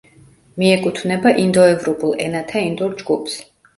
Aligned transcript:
მიეკუთვნება 0.61 1.33
ინდოევროპულ 1.43 2.17
ენათა 2.27 2.65
ინდურ 2.71 2.97
ჯგუფს. 3.03 3.37